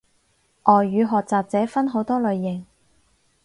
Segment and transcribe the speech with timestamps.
[0.63, 2.65] 外語學習者分好多類型